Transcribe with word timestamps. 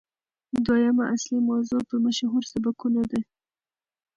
دويمه 0.65 1.03
اصلي 1.15 1.37
موضوع 1.49 1.81
مې 1.89 1.97
مشهورسبکونه 2.05 3.01
دي 3.11 3.21